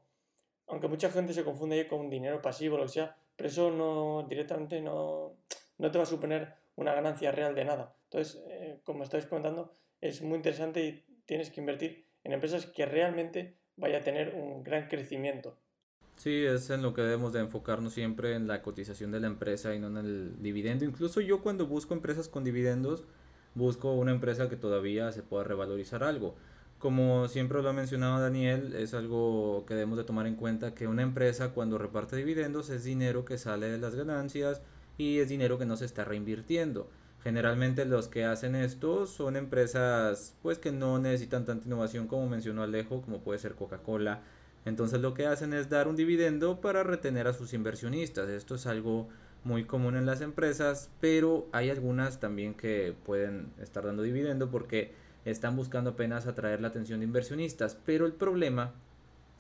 Aunque 0.68 0.88
mucha 0.88 1.10
gente 1.12 1.34
se 1.34 1.44
confunde 1.44 1.88
con 1.88 2.10
dinero 2.10 2.42
pasivo 2.42 2.78
lo 2.78 2.84
que 2.84 2.90
sea, 2.90 3.16
pero 3.36 3.50
eso 3.50 3.72
no 3.72 4.26
directamente 4.28 4.82
no, 4.82 5.38
no 5.78 5.92
te 5.92 5.98
va 5.98 6.04
a 6.04 6.08
suponer 6.08 6.54
una 6.76 6.94
ganancia 6.94 7.32
real 7.32 7.54
de 7.54 7.66
nada. 7.66 7.96
Entonces, 8.06 8.44
eh, 8.50 8.80
como 8.84 9.04
estáis 9.04 9.26
comentando, 9.26 9.72
es 10.02 10.22
muy 10.22 10.38
interesante 10.38 10.84
y 10.84 11.06
tienes 11.26 11.52
que 11.52 11.62
invertir 11.62 12.06
en 12.24 12.34
empresas 12.34 12.66
que 12.66 12.86
realmente 12.86 13.58
vaya 13.78 14.00
a 14.00 14.04
tener 14.04 14.34
un 14.36 14.64
gran 14.64 14.88
crecimiento. 14.88 15.58
Sí, 16.18 16.46
es 16.46 16.70
en 16.70 16.82
lo 16.82 16.94
que 16.94 17.02
debemos 17.02 17.34
de 17.34 17.42
enfocarnos 17.42 17.94
siempre 17.94 18.36
en 18.36 18.48
la 18.48 18.62
cotización 18.62 19.12
de 19.12 19.20
la 19.20 19.28
empresa 19.28 19.76
y 19.76 19.80
no 19.80 19.88
en 19.88 19.98
el 19.98 20.42
dividendo. 20.42 20.86
Incluso 20.86 21.22
yo 21.22 21.42
cuando 21.42 21.68
busco 21.68 21.94
empresas 21.94 22.30
con 22.30 22.44
dividendos, 22.44 23.06
busco 23.56 23.94
una 23.94 24.12
empresa 24.12 24.50
que 24.50 24.58
todavía 24.58 25.12
se 25.12 25.24
pueda 25.24 25.44
revalorizar 25.44 26.04
algo. 26.04 26.36
Como 26.78 27.28
siempre 27.30 27.64
lo 27.64 27.70
ha 27.70 27.74
mencionado 27.74 28.22
Daniel, 28.22 28.76
es 28.76 28.94
algo 28.94 29.66
que 29.66 29.74
debemos 29.74 29.98
de 29.98 30.04
tomar 30.04 30.28
en 30.28 30.36
cuenta 30.36 30.76
que 30.76 30.88
una 30.88 31.02
empresa 31.02 31.50
cuando 31.50 31.78
reparte 31.78 32.16
dividendos 32.16 32.70
es 32.70 32.84
dinero 32.84 33.26
que 33.26 33.38
sale 33.38 33.70
de 33.70 33.78
las 33.78 33.96
ganancias 33.96 34.62
y 34.98 35.20
es 35.20 35.30
dinero 35.30 35.58
que 35.58 35.66
no 35.66 35.78
se 35.78 35.86
está 35.86 36.04
reinvirtiendo. 36.04 36.90
Generalmente 37.24 37.86
los 37.86 38.08
que 38.08 38.26
hacen 38.26 38.56
esto 38.56 39.08
son 39.08 39.36
empresas 39.36 40.36
pues 40.44 40.60
que 40.60 40.72
no 40.72 41.00
necesitan 41.00 41.44
tanta 41.44 41.66
innovación 41.66 42.08
como 42.08 42.30
mencionó 42.30 42.62
Alejo, 42.62 43.02
como 43.02 43.22
puede 43.22 43.40
ser 43.40 43.56
Coca-Cola. 43.56 44.22
Entonces 44.66 45.02
lo 45.02 45.14
que 45.14 45.26
hacen 45.26 45.54
es 45.54 45.70
dar 45.70 45.88
un 45.88 45.96
dividendo 45.96 46.62
para 46.62 46.84
retener 46.84 47.28
a 47.28 47.34
sus 47.34 47.54
inversionistas. 47.54 48.30
Esto 48.30 48.56
es 48.56 48.68
algo 48.68 49.08
muy 49.46 49.64
común 49.64 49.96
en 49.96 50.06
las 50.06 50.22
empresas, 50.22 50.90
pero 51.00 51.48
hay 51.52 51.70
algunas 51.70 52.20
también 52.20 52.56
que 52.56 52.96
pueden 53.06 53.54
estar 53.62 53.86
dando 53.86 54.04
dividendo 54.04 54.50
porque 54.50 54.92
están 55.24 55.56
buscando 55.56 55.92
apenas 55.92 56.28
atraer 56.28 56.62
la 56.62 56.68
atención 56.68 57.00
de 57.00 57.06
inversionistas, 57.06 57.78
pero 57.86 58.08
el 58.08 58.14
problema 58.14 58.74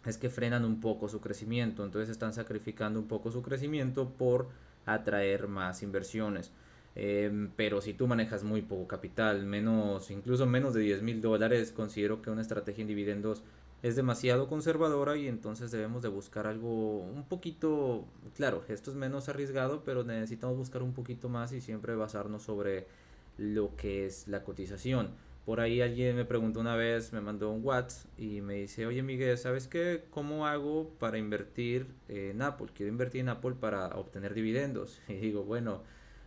es 0.06 0.18
que 0.18 0.30
frenan 0.30 0.64
un 0.64 0.80
poco 0.80 1.10
su 1.10 1.20
crecimiento, 1.22 1.84
entonces 1.84 2.10
están 2.10 2.34
sacrificando 2.34 3.00
un 3.00 3.08
poco 3.08 3.32
su 3.32 3.42
crecimiento 3.42 4.10
por 4.10 4.48
atraer 4.86 5.48
más 5.48 5.82
inversiones. 5.82 6.52
Em, 6.96 7.50
pero 7.56 7.82
si 7.82 7.94
tú 7.94 8.08
manejas 8.08 8.44
muy 8.44 8.62
poco 8.62 8.88
capital, 8.88 9.46
menos, 9.46 10.12
incluso 10.12 10.46
menos 10.46 10.76
de 10.76 10.82
10 10.82 11.02
mil 11.02 11.20
dólares, 11.20 11.72
considero 11.72 12.22
que 12.22 12.30
una 12.30 12.42
estrategia 12.42 12.84
en 12.84 12.88
dividendos 12.88 13.44
es 13.86 13.96
demasiado 13.96 14.48
conservadora 14.48 15.15
y 15.15 15.27
entonces 15.27 15.70
debemos 15.70 16.01
de 16.01 16.10
buscar 16.10 16.48
algo 16.48 17.01
un 17.01 17.24
poquito, 17.27 18.08
claro, 18.36 18.63
esto 18.68 18.89
es 18.89 18.98
menos 18.98 19.30
arriesgado, 19.30 19.84
pero 19.84 20.04
necesitamos 20.04 20.58
buscar 20.58 20.82
un 20.82 20.94
poquito 20.94 21.30
más 21.30 21.51
y 21.51 21.62
siempre 21.62 21.94
basarnos 21.94 22.42
sobre 22.42 22.88
lo 23.38 23.75
que 23.75 24.08
es 24.08 24.27
la 24.27 24.42
cotización. 24.42 25.12
Por 25.46 25.60
ahí 25.60 25.82
alguien 25.82 26.15
me 26.15 26.25
preguntó 26.25 26.62
una 26.62 26.75
vez, 26.75 27.13
me 27.13 27.22
mandó 27.22 27.51
un 27.51 27.63
WhatsApp 27.63 28.08
y 28.18 28.42
me 28.42 28.56
dice, 28.56 28.88
oye 28.88 29.04
Miguel, 29.04 29.38
¿sabes 29.38 29.68
qué? 29.68 30.06
¿Cómo 30.10 30.48
hago 30.48 30.89
para 30.98 31.20
invertir 31.20 31.86
en 32.10 32.42
Apple? 32.42 32.70
Quiero 32.74 32.92
invertir 32.92 33.22
en 33.22 33.30
Apple 33.30 33.54
para 33.60 33.89
obtener 33.89 34.34
dividendos. 34.34 35.00
Y 35.08 35.13
digo, 35.13 35.44
bueno, 35.44 35.84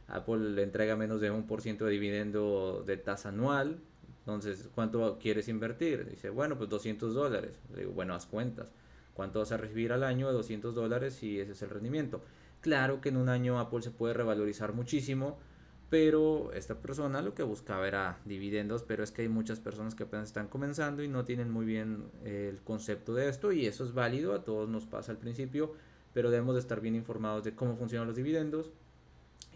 Apple 0.06 0.50
le 0.50 0.62
entrega 0.62 0.94
menos 0.94 1.20
de 1.20 1.32
un 1.32 1.48
por 1.48 1.60
ciento 1.60 1.86
de 1.86 1.90
dividendo 1.90 2.84
de 2.86 2.98
tasa 2.98 3.30
anual. 3.30 3.80
Entonces, 4.20 4.68
¿cuánto 4.74 5.18
quieres 5.18 5.48
invertir? 5.48 6.08
Dice, 6.08 6.30
bueno, 6.30 6.56
pues 6.56 6.68
200 6.70 7.14
dólares. 7.14 7.58
digo, 7.76 7.92
bueno, 7.92 8.14
haz 8.14 8.26
cuentas. 8.26 8.72
¿Cuánto 9.14 9.40
vas 9.40 9.52
a 9.52 9.56
recibir 9.56 9.92
al 9.92 10.04
año 10.04 10.28
de 10.28 10.34
200 10.34 10.74
dólares 10.74 11.22
y 11.22 11.40
ese 11.40 11.52
es 11.52 11.62
el 11.62 11.70
rendimiento? 11.70 12.20
Claro 12.60 13.00
que 13.00 13.08
en 13.08 13.16
un 13.16 13.28
año 13.28 13.58
Apple 13.58 13.82
se 13.82 13.90
puede 13.90 14.14
revalorizar 14.14 14.72
muchísimo 14.72 15.38
pero 15.90 16.52
esta 16.52 16.74
persona 16.74 17.22
lo 17.22 17.34
que 17.34 17.42
buscaba 17.42 17.88
era 17.88 18.18
dividendos, 18.24 18.82
pero 18.82 19.02
es 19.02 19.10
que 19.10 19.22
hay 19.22 19.28
muchas 19.28 19.58
personas 19.58 19.94
que 19.94 20.02
apenas 20.02 20.28
están 20.28 20.48
comenzando 20.48 21.02
y 21.02 21.08
no 21.08 21.24
tienen 21.24 21.50
muy 21.50 21.64
bien 21.64 22.04
eh, 22.24 22.50
el 22.52 22.60
concepto 22.60 23.14
de 23.14 23.28
esto 23.28 23.52
y 23.52 23.66
eso 23.66 23.84
es 23.84 23.94
válido, 23.94 24.34
a 24.34 24.44
todos 24.44 24.68
nos 24.68 24.84
pasa 24.84 25.12
al 25.12 25.18
principio, 25.18 25.72
pero 26.12 26.30
debemos 26.30 26.54
de 26.54 26.60
estar 26.60 26.80
bien 26.80 26.94
informados 26.94 27.42
de 27.44 27.54
cómo 27.54 27.76
funcionan 27.76 28.06
los 28.06 28.16
dividendos 28.16 28.70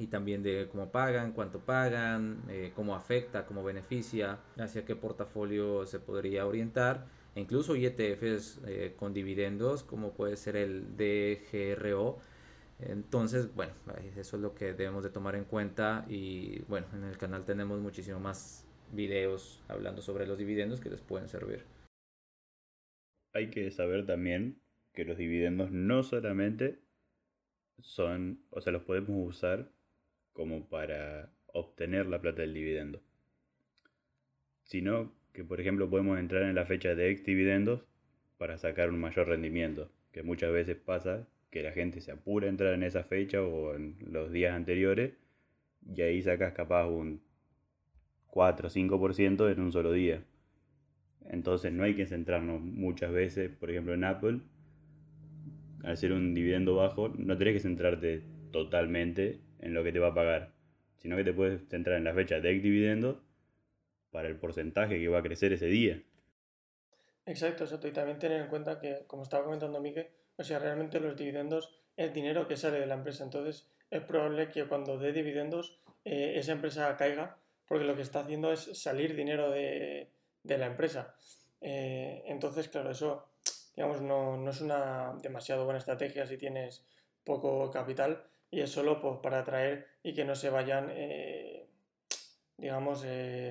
y 0.02 0.08
también 0.08 0.42
de 0.42 0.68
cómo 0.70 0.90
pagan, 0.90 1.32
cuánto 1.32 1.60
pagan, 1.60 2.42
eh, 2.48 2.72
cómo 2.74 2.96
afecta, 2.96 3.46
cómo 3.46 3.62
beneficia, 3.62 4.38
hacia 4.58 4.84
qué 4.84 4.96
portafolio 4.96 5.86
se 5.86 6.00
podría 6.00 6.46
orientar, 6.46 7.06
e 7.34 7.40
incluso 7.40 7.74
ETFs 7.76 8.60
eh, 8.66 8.94
con 8.98 9.14
dividendos 9.14 9.84
como 9.84 10.12
puede 10.12 10.36
ser 10.36 10.56
el 10.56 10.96
DGRO, 10.96 12.18
entonces, 12.80 13.54
bueno, 13.54 13.74
eso 14.16 14.36
es 14.36 14.42
lo 14.42 14.54
que 14.54 14.72
debemos 14.72 15.04
de 15.04 15.10
tomar 15.10 15.36
en 15.36 15.44
cuenta 15.44 16.04
y 16.08 16.62
bueno, 16.62 16.88
en 16.94 17.04
el 17.04 17.16
canal 17.16 17.44
tenemos 17.44 17.80
muchísimo 17.80 18.18
más 18.18 18.66
videos 18.90 19.62
hablando 19.68 20.02
sobre 20.02 20.26
los 20.26 20.36
dividendos 20.36 20.80
que 20.80 20.90
les 20.90 21.00
pueden 21.00 21.28
servir. 21.28 21.64
Hay 23.34 23.50
que 23.50 23.70
saber 23.70 24.04
también 24.04 24.60
que 24.92 25.04
los 25.04 25.16
dividendos 25.16 25.70
no 25.70 26.02
solamente 26.02 26.80
son, 27.78 28.44
o 28.50 28.60
sea, 28.60 28.72
los 28.72 28.82
podemos 28.82 29.10
usar 29.28 29.70
como 30.32 30.68
para 30.68 31.30
obtener 31.46 32.06
la 32.06 32.20
plata 32.20 32.42
del 32.42 32.54
dividendo, 32.54 33.02
sino 34.64 35.12
que, 35.32 35.44
por 35.44 35.60
ejemplo, 35.60 35.88
podemos 35.88 36.18
entrar 36.18 36.42
en 36.42 36.54
la 36.54 36.66
fecha 36.66 36.94
de 36.94 37.10
ex 37.10 37.24
dividendos 37.24 37.82
para 38.38 38.58
sacar 38.58 38.90
un 38.90 39.00
mayor 39.00 39.28
rendimiento, 39.28 39.90
que 40.12 40.22
muchas 40.22 40.52
veces 40.52 40.76
pasa 40.76 41.26
que 41.50 41.62
la 41.62 41.72
gente 41.72 42.00
se 42.00 42.12
apura 42.12 42.46
a 42.46 42.50
entrar 42.50 42.74
en 42.74 42.82
esa 42.82 43.04
fecha 43.04 43.42
o 43.42 43.74
en 43.74 43.96
los 44.06 44.32
días 44.32 44.54
anteriores 44.54 45.12
y 45.86 46.00
ahí 46.02 46.22
sacas 46.22 46.54
capaz 46.54 46.86
un 46.86 47.22
4 48.28 48.68
o 48.68 48.70
5% 48.70 49.52
en 49.52 49.60
un 49.60 49.72
solo 49.72 49.92
día. 49.92 50.24
Entonces 51.28 51.72
no 51.72 51.84
hay 51.84 51.94
que 51.94 52.06
centrarnos 52.06 52.60
muchas 52.62 53.12
veces, 53.12 53.50
por 53.50 53.70
ejemplo 53.70 53.94
en 53.94 54.04
Apple, 54.04 54.40
al 55.84 55.96
ser 55.96 56.12
un 56.12 56.34
dividendo 56.34 56.74
bajo, 56.76 57.10
no 57.10 57.36
tenés 57.36 57.54
que 57.54 57.60
centrarte 57.60 58.22
totalmente 58.50 59.40
en 59.62 59.74
lo 59.74 59.82
que 59.82 59.92
te 59.92 59.98
va 59.98 60.08
a 60.08 60.14
pagar, 60.14 60.52
sino 60.98 61.16
que 61.16 61.24
te 61.24 61.32
puedes 61.32 61.66
centrar 61.68 61.96
en 61.96 62.04
la 62.04 62.14
fecha 62.14 62.40
de 62.40 62.50
dividendo 62.50 63.22
para 64.10 64.28
el 64.28 64.36
porcentaje 64.36 64.98
que 64.98 65.08
va 65.08 65.18
a 65.18 65.22
crecer 65.22 65.52
ese 65.52 65.66
día. 65.66 66.02
Exacto, 67.24 67.64
exacto. 67.64 67.88
Y 67.88 67.92
también 67.92 68.18
tener 68.18 68.42
en 68.42 68.48
cuenta 68.48 68.78
que, 68.78 69.04
como 69.06 69.22
estaba 69.22 69.44
comentando 69.44 69.80
Miguel, 69.80 70.08
o 70.36 70.44
sea, 70.44 70.58
realmente 70.58 71.00
los 71.00 71.16
dividendos 71.16 71.74
es 71.96 72.12
dinero 72.12 72.46
que 72.46 72.56
sale 72.56 72.80
de 72.80 72.86
la 72.86 72.94
empresa. 72.94 73.24
Entonces, 73.24 73.68
es 73.90 74.02
probable 74.02 74.50
que 74.50 74.66
cuando 74.66 74.98
dé 74.98 75.12
dividendos 75.12 75.78
eh, 76.04 76.34
esa 76.36 76.52
empresa 76.52 76.96
caiga 76.96 77.38
porque 77.72 77.84
lo 77.84 77.96
que 77.96 78.02
está 78.02 78.20
haciendo 78.20 78.52
es 78.52 78.78
salir 78.78 79.16
dinero 79.16 79.50
de, 79.50 80.10
la 80.44 80.66
empresa. 80.66 81.14
Eh, 81.60 82.22
entonces, 82.26 82.68
claro, 82.68 82.90
eso, 82.90 83.28
digamos, 83.74 84.02
no, 84.02 84.50
es 84.50 84.60
una 84.60 85.14
demasiado 85.22 85.64
buena 85.64 85.78
estrategia 85.78 86.26
si 86.26 86.36
tienes 86.36 86.84
poco 87.24 87.70
capital 87.70 88.24
y 88.52 88.60
es 88.60 88.70
solo 88.70 89.00
pues, 89.00 89.18
para 89.20 89.40
atraer 89.40 89.88
y 90.04 90.14
que 90.14 90.24
no 90.24 90.36
se 90.36 90.50
vayan, 90.50 90.90
eh, 90.92 91.68
digamos, 92.56 93.04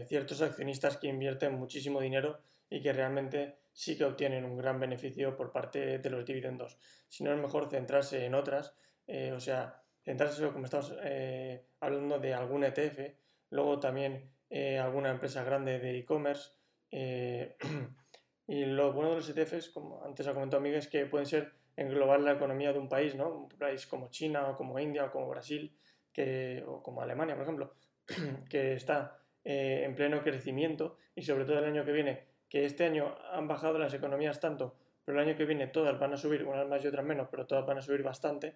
ciertos 0.07 0.41
accionistas 0.41 0.95
que 0.95 1.07
invierten 1.07 1.59
muchísimo 1.59 1.99
dinero 1.99 2.39
y 2.69 2.81
que 2.81 2.93
realmente 2.93 3.57
sí 3.73 3.97
que 3.97 4.05
obtienen 4.05 4.45
un 4.45 4.57
gran 4.57 4.79
beneficio 4.79 5.35
por 5.35 5.51
parte 5.51 5.99
de 5.99 6.09
los 6.09 6.25
dividendos. 6.25 6.77
Si 7.07 7.23
no, 7.23 7.33
es 7.33 7.39
mejor 7.39 7.69
centrarse 7.69 8.25
en 8.25 8.33
otras, 8.33 8.75
eh, 9.07 9.31
o 9.33 9.39
sea, 9.39 9.83
centrarse, 10.03 10.47
como 10.51 10.65
estamos 10.65 10.95
eh, 11.03 11.67
hablando 11.79 12.19
de 12.19 12.33
algún 12.33 12.63
ETF, 12.63 13.13
luego 13.49 13.79
también 13.79 14.31
eh, 14.49 14.79
alguna 14.79 15.11
empresa 15.11 15.43
grande 15.43 15.79
de 15.79 15.99
e-commerce. 15.99 16.51
y 18.47 18.65
lo 18.65 18.91
bueno 18.91 19.11
de 19.11 19.15
los 19.17 19.29
ETFs, 19.29 19.69
como 19.69 20.03
antes 20.03 20.27
ha 20.27 20.33
comentado 20.33 20.61
Miguel, 20.61 20.79
es 20.79 20.87
que 20.87 21.05
pueden 21.05 21.25
ser 21.25 21.53
englobar 21.75 22.19
la 22.21 22.33
economía 22.33 22.73
de 22.73 22.79
un 22.79 22.89
país, 22.89 23.15
¿no? 23.15 23.29
Un 23.29 23.49
país 23.49 23.85
como 23.87 24.09
China 24.09 24.49
o 24.49 24.55
como 24.55 24.79
India 24.79 25.05
o 25.05 25.11
como 25.11 25.29
Brasil 25.29 25.75
que, 26.11 26.63
o 26.67 26.81
como 26.83 27.01
Alemania, 27.01 27.35
por 27.35 27.43
ejemplo, 27.43 27.73
que 28.49 28.73
está 28.73 29.17
eh, 29.43 29.83
en 29.85 29.95
pleno 29.95 30.21
crecimiento 30.21 30.97
y 31.15 31.23
sobre 31.23 31.45
todo 31.45 31.59
el 31.59 31.65
año 31.65 31.85
que 31.85 31.91
viene, 31.91 32.25
que 32.49 32.65
este 32.65 32.85
año 32.85 33.15
han 33.31 33.47
bajado 33.47 33.77
las 33.79 33.93
economías 33.93 34.39
tanto, 34.39 34.75
pero 35.05 35.19
el 35.19 35.27
año 35.27 35.37
que 35.37 35.45
viene 35.45 35.67
todas 35.67 35.99
van 35.99 36.13
a 36.13 36.17
subir, 36.17 36.43
unas 36.43 36.67
más 36.67 36.83
y 36.83 36.87
otras 36.87 37.05
menos, 37.05 37.27
pero 37.29 37.47
todas 37.47 37.65
van 37.65 37.77
a 37.77 37.81
subir 37.81 38.03
bastante. 38.03 38.55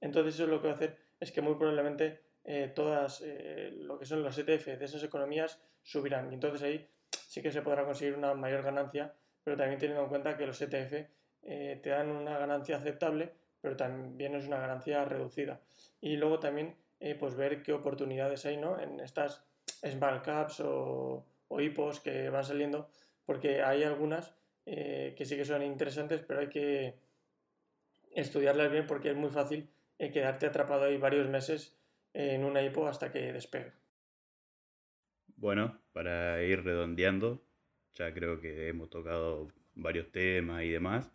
Entonces 0.00 0.34
eso 0.34 0.46
lo 0.46 0.60
que 0.60 0.68
va 0.68 0.74
a 0.74 0.76
hacer 0.76 0.96
es 1.18 1.32
que 1.32 1.40
muy 1.40 1.54
probablemente 1.54 2.20
eh, 2.44 2.70
todas 2.74 3.22
eh, 3.24 3.72
lo 3.76 3.98
que 3.98 4.04
son 4.04 4.22
los 4.22 4.36
ETF 4.36 4.78
de 4.78 4.84
esas 4.84 5.02
economías 5.02 5.60
subirán. 5.82 6.30
Y 6.30 6.34
entonces 6.34 6.62
ahí 6.62 6.88
sí 7.10 7.40
que 7.40 7.50
se 7.50 7.62
podrá 7.62 7.84
conseguir 7.84 8.14
una 8.14 8.34
mayor 8.34 8.62
ganancia, 8.62 9.14
pero 9.42 9.56
también 9.56 9.78
teniendo 9.78 10.02
en 10.02 10.08
cuenta 10.08 10.36
que 10.36 10.46
los 10.46 10.60
ETF 10.60 11.08
te 11.46 11.90
dan 11.90 12.10
una 12.10 12.38
ganancia 12.38 12.76
aceptable, 12.76 13.32
pero 13.60 13.76
también 13.76 14.34
es 14.34 14.46
una 14.46 14.58
ganancia 14.58 15.04
reducida. 15.04 15.60
Y 16.00 16.16
luego 16.16 16.40
también 16.40 16.74
pues 17.20 17.36
ver 17.36 17.62
qué 17.62 17.72
oportunidades 17.72 18.44
hay 18.46 18.56
¿no? 18.56 18.80
en 18.80 19.00
estas 19.00 19.44
small 19.82 20.22
caps 20.22 20.60
o, 20.60 21.24
o 21.48 21.60
hipos 21.60 22.00
que 22.00 22.30
van 22.30 22.44
saliendo, 22.44 22.88
porque 23.24 23.62
hay 23.62 23.84
algunas 23.84 24.34
eh, 24.66 25.14
que 25.16 25.24
sí 25.24 25.36
que 25.36 25.44
son 25.44 25.62
interesantes, 25.62 26.22
pero 26.26 26.40
hay 26.40 26.48
que 26.48 26.94
estudiarlas 28.14 28.70
bien 28.70 28.86
porque 28.86 29.10
es 29.10 29.16
muy 29.16 29.30
fácil 29.30 29.68
eh, 29.98 30.10
quedarte 30.10 30.46
atrapado 30.46 30.84
ahí 30.84 30.96
varios 30.98 31.28
meses 31.28 31.76
en 32.12 32.44
una 32.44 32.62
hipo 32.62 32.86
hasta 32.88 33.12
que 33.12 33.32
despegue. 33.32 33.72
Bueno, 35.36 35.78
para 35.92 36.42
ir 36.42 36.64
redondeando, 36.64 37.42
ya 37.94 38.12
creo 38.12 38.40
que 38.40 38.68
hemos 38.68 38.90
tocado 38.90 39.48
varios 39.74 40.10
temas 40.10 40.62
y 40.64 40.70
demás, 40.70 41.12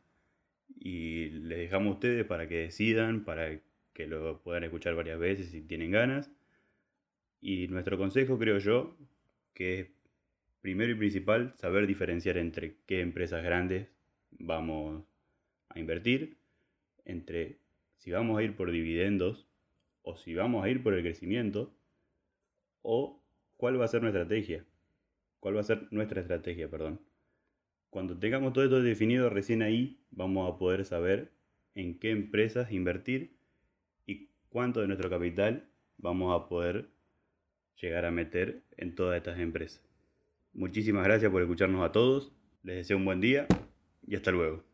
y 0.79 1.29
les 1.29 1.57
dejamos 1.57 1.89
a 1.89 1.93
ustedes 1.95 2.25
para 2.25 2.47
que 2.47 2.63
decidan, 2.63 3.23
para 3.23 3.59
que 3.93 4.07
lo 4.07 4.41
puedan 4.41 4.63
escuchar 4.63 4.95
varias 4.95 5.19
veces 5.19 5.49
si 5.49 5.61
tienen 5.61 5.91
ganas. 5.91 6.31
Y 7.41 7.67
nuestro 7.67 7.97
consejo, 7.97 8.37
creo 8.37 8.59
yo, 8.59 8.95
que 9.53 9.79
es 9.79 9.87
primero 10.61 10.91
y 10.91 10.95
principal 10.95 11.53
saber 11.55 11.87
diferenciar 11.87 12.37
entre 12.37 12.75
qué 12.85 13.01
empresas 13.01 13.43
grandes 13.43 13.87
vamos 14.31 15.03
a 15.69 15.79
invertir, 15.79 16.37
entre 17.05 17.57
si 17.97 18.11
vamos 18.11 18.37
a 18.37 18.43
ir 18.43 18.55
por 18.55 18.71
dividendos 18.71 19.47
o 20.03 20.15
si 20.17 20.33
vamos 20.33 20.63
a 20.63 20.69
ir 20.69 20.81
por 20.81 20.93
el 20.93 21.03
crecimiento, 21.03 21.73
o 22.81 23.21
cuál 23.57 23.79
va 23.79 23.85
a 23.85 23.87
ser 23.87 24.01
nuestra 24.01 24.23
estrategia. 24.23 24.65
¿Cuál 25.39 25.55
va 25.55 25.61
a 25.61 25.63
ser 25.63 25.87
nuestra 25.91 26.21
estrategia, 26.21 26.69
perdón? 26.69 26.99
Cuando 27.91 28.17
tengamos 28.17 28.53
todo 28.53 28.63
esto 28.63 28.81
definido, 28.81 29.29
recién 29.29 29.61
ahí 29.61 29.99
vamos 30.11 30.49
a 30.49 30.57
poder 30.57 30.85
saber 30.85 31.29
en 31.75 31.99
qué 31.99 32.11
empresas 32.11 32.71
invertir 32.71 33.35
y 34.07 34.29
cuánto 34.47 34.79
de 34.79 34.87
nuestro 34.87 35.09
capital 35.09 35.67
vamos 35.97 36.33
a 36.33 36.47
poder 36.47 36.87
llegar 37.81 38.05
a 38.05 38.11
meter 38.11 38.63
en 38.77 38.95
todas 38.95 39.17
estas 39.17 39.39
empresas. 39.39 39.83
Muchísimas 40.53 41.03
gracias 41.03 41.29
por 41.33 41.41
escucharnos 41.41 41.83
a 41.83 41.91
todos, 41.91 42.31
les 42.63 42.77
deseo 42.77 42.95
un 42.95 43.03
buen 43.03 43.19
día 43.19 43.45
y 44.07 44.15
hasta 44.15 44.31
luego. 44.31 44.70